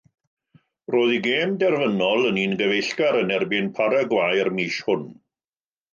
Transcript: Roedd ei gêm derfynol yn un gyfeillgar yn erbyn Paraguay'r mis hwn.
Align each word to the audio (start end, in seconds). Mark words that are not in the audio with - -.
Roedd 0.93 1.11
ei 1.17 1.19
gêm 1.27 1.51
derfynol 1.63 2.25
yn 2.29 2.41
un 2.45 2.57
gyfeillgar 2.63 3.21
yn 3.23 3.35
erbyn 3.39 3.69
Paraguay'r 3.81 4.55
mis 4.61 4.81
hwn. 4.89 5.05